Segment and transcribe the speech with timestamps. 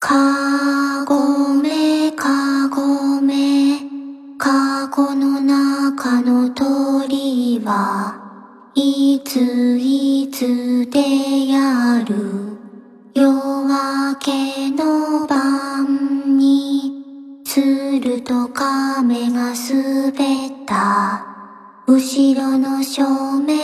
[0.00, 3.78] かごめかごめ。
[4.38, 8.18] かごの中の鳥は
[8.74, 12.16] いついつでやる。
[13.12, 21.26] 夜明けの晩に鶴と亀が滑った。
[21.86, 23.02] 後ろの正
[23.42, 23.59] 面